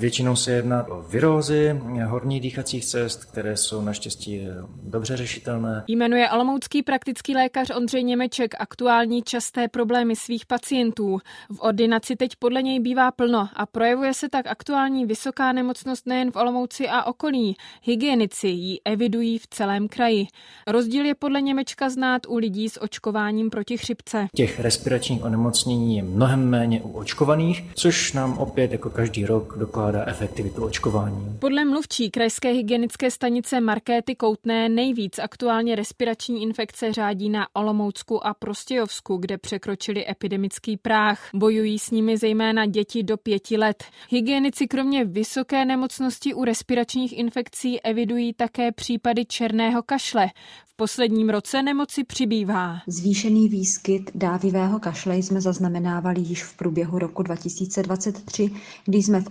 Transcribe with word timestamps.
Většinou 0.00 0.36
se 0.36 0.52
jedná 0.52 0.88
o 0.88 1.02
virózy 1.02 1.80
horních 2.06 2.40
dýchacích 2.40 2.84
cest, 2.84 3.24
které 3.24 3.56
jsou 3.56 3.82
naštěstí 3.82 4.46
dobře 4.82 5.16
řešitelné. 5.16 5.84
Jmenuje 5.88 6.30
olomoucký 6.30 6.82
praktický 6.82 7.34
lékař 7.34 7.70
Ondřej 7.76 8.04
Němeček 8.04 8.54
aktuální 8.58 9.22
časté 9.22 9.68
problémy 9.68 10.16
svých 10.16 10.46
pacientů. 10.46 11.18
V 11.50 11.60
ordinaci 11.60 12.16
teď 12.16 12.30
podle 12.38 12.62
něj 12.62 12.80
bývá 12.80 13.10
plno 13.10 13.48
a 13.54 13.66
projevuje 13.66 14.14
se 14.14 14.28
tak 14.28 14.46
aktuální 14.46 15.06
vysoká 15.06 15.52
nemocnost 15.52 16.06
nejen 16.06 16.30
v 16.30 16.36
Olomouci 16.36 16.88
a 16.88 17.04
okolí. 17.04 17.56
Hygienici 17.82 18.48
ji 18.48 18.78
evidují 18.84 19.38
v 19.38 19.46
celém 19.46 19.88
kraji. 19.88 20.26
Rozdíl 20.66 21.04
je 21.04 21.14
podle 21.14 21.40
Němečka 21.40 21.90
znát 21.90 22.22
u 22.28 22.36
lidí 22.36 22.68
s 22.68 22.82
očkováním 22.82 23.50
proti 23.50 23.76
chřipce. 23.76 24.26
Těch 24.34 24.60
respiračních 24.60 25.24
onemocnění 25.24 25.96
je 25.96 26.02
mnohem 26.02 26.48
méně 26.48 26.80
u 26.80 26.92
očkovaných, 26.92 27.64
což 27.74 28.12
nám 28.12 28.38
opět 28.38 28.72
jako 28.72 28.90
každý 28.90 29.26
rok 29.26 29.58
dokládá 29.58 29.89
efektivitu 29.98 30.64
očkování. 30.64 31.36
Podle 31.38 31.64
mluvčí 31.64 32.10
krajské 32.10 32.48
hygienické 32.48 33.10
stanice 33.10 33.60
Markéty 33.60 34.14
Koutné 34.14 34.68
nejvíc 34.68 35.18
aktuálně 35.18 35.76
respirační 35.76 36.42
infekce 36.42 36.92
řádí 36.92 37.28
na 37.28 37.46
Olomoucku 37.52 38.26
a 38.26 38.34
Prostějovsku, 38.34 39.16
kde 39.16 39.38
překročili 39.38 40.10
epidemický 40.10 40.76
práh. 40.76 41.28
Bojují 41.34 41.78
s 41.78 41.90
nimi 41.90 42.16
zejména 42.16 42.66
děti 42.66 43.02
do 43.02 43.16
pěti 43.16 43.56
let. 43.56 43.84
Hygienici 44.08 44.66
kromě 44.66 45.04
vysoké 45.04 45.64
nemocnosti 45.64 46.34
u 46.34 46.44
respiračních 46.44 47.18
infekcí 47.18 47.80
evidují 47.80 48.34
také 48.34 48.72
případy 48.72 49.24
černého 49.24 49.82
kašle. 49.82 50.26
V 50.66 50.76
posledním 50.76 51.30
roce 51.30 51.62
nemoci 51.62 52.04
přibývá. 52.04 52.78
Zvýšený 52.86 53.48
výskyt 53.48 54.10
dávivého 54.14 54.78
kašle 54.78 55.16
jsme 55.16 55.40
zaznamenávali 55.40 56.20
již 56.20 56.44
v 56.44 56.56
průběhu 56.56 56.98
roku 56.98 57.22
2023, 57.22 58.50
kdy 58.84 58.98
jsme 58.98 59.20
v 59.20 59.28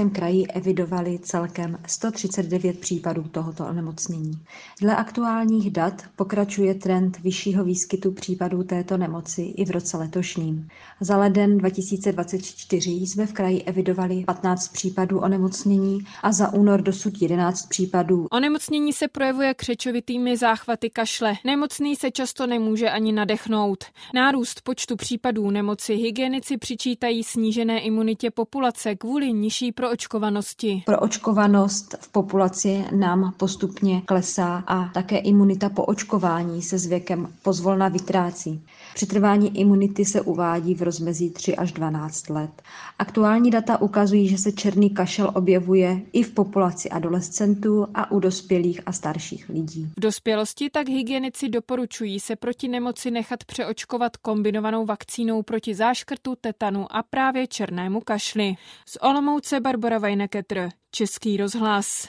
Olomouckém 0.00 0.22
kraji 0.22 0.46
evidovali 0.46 1.18
celkem 1.18 1.78
139 1.86 2.80
případů 2.80 3.22
tohoto 3.22 3.66
onemocnění. 3.66 4.32
Dle 4.80 4.96
aktuálních 4.96 5.70
dat 5.70 6.02
pokračuje 6.16 6.74
trend 6.74 7.18
vyššího 7.18 7.64
výskytu 7.64 8.12
případů 8.12 8.62
této 8.62 8.96
nemoci 8.96 9.42
i 9.42 9.64
v 9.64 9.70
roce 9.70 9.96
letošním. 9.96 10.68
Za 11.00 11.16
leden 11.16 11.58
2024 11.58 12.90
jsme 12.90 13.26
v 13.26 13.32
kraji 13.32 13.62
evidovali 13.62 14.24
15 14.26 14.68
případů 14.68 15.18
onemocnění 15.18 15.98
a 16.22 16.32
za 16.32 16.52
únor 16.52 16.82
dosud 16.82 17.22
11 17.22 17.66
případů. 17.66 18.26
Onemocnění 18.32 18.92
se 18.92 19.08
projevuje 19.08 19.54
křečovitými 19.54 20.36
záchvaty 20.36 20.90
kašle. 20.90 21.34
Nemocný 21.44 21.96
se 21.96 22.10
často 22.10 22.46
nemůže 22.46 22.90
ani 22.90 23.12
nadechnout. 23.12 23.84
Nárůst 24.14 24.60
počtu 24.64 24.96
případů 24.96 25.50
nemoci 25.50 25.94
hygienici 25.94 26.56
přičítají 26.56 27.24
snížené 27.24 27.80
imunitě 27.80 28.30
populace 28.30 28.94
kvůli 28.96 29.32
nižší 29.32 29.72
proočkovanosti. 29.90 30.82
Proočkovanost 30.86 31.94
v 32.00 32.08
populaci 32.08 32.84
nám 32.92 33.34
postupně 33.36 34.02
klesá 34.06 34.64
a 34.66 34.88
také 34.88 35.18
imunita 35.18 35.68
po 35.68 35.84
očkování 35.84 36.62
se 36.62 36.78
s 36.78 36.86
věkem 36.86 37.32
pozvolna 37.42 37.88
vytrácí. 37.88 38.62
Přetrvání 38.94 39.58
imunity 39.58 40.04
se 40.04 40.20
uvádí 40.20 40.74
v 40.74 40.82
rozmezí 40.82 41.30
3 41.30 41.56
až 41.56 41.72
12 41.72 42.30
let. 42.30 42.50
Aktuální 42.98 43.50
data 43.50 43.80
ukazují, 43.80 44.28
že 44.28 44.38
se 44.38 44.52
černý 44.52 44.90
kašel 44.90 45.32
objevuje 45.34 46.02
i 46.12 46.22
v 46.22 46.30
populaci 46.30 46.90
adolescentů 46.90 47.86
a 47.94 48.10
u 48.10 48.20
dospělých 48.20 48.80
a 48.86 48.92
starších 48.92 49.48
lidí. 49.48 49.92
V 49.96 50.00
dospělosti 50.00 50.70
tak 50.70 50.88
hygienici 50.88 51.48
doporučují 51.48 52.20
se 52.20 52.36
proti 52.36 52.68
nemoci 52.68 53.10
nechat 53.10 53.44
přeočkovat 53.44 54.16
kombinovanou 54.16 54.84
vakcínou 54.84 55.42
proti 55.42 55.74
záškrtu, 55.74 56.34
tetanu 56.40 56.86
a 56.90 57.02
právě 57.02 57.46
černému 57.46 58.00
kašli. 58.00 58.54
Z 58.86 58.98
Olomouce 59.00 59.60
Barbara 59.80 59.98
Vajneketr, 59.98 60.68
Český 60.90 61.36
rozhlas. 61.36 61.96